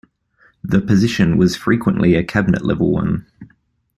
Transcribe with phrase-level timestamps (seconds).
[0.63, 3.27] The position was frequently a cabinet level one.